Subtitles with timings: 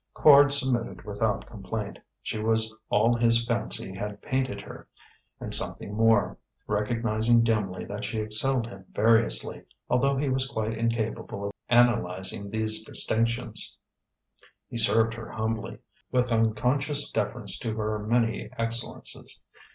[0.15, 1.99] Quard submitted without complaint.
[2.23, 4.87] She was all his fancy had painted her,
[5.39, 9.61] and something more; recognizing dimly that she excelled him variously
[9.91, 13.77] (although he was quite incapable of analyzing these distinctions)
[14.67, 15.77] he served her humbly,
[16.11, 19.43] with unconscious deference to her many excellences.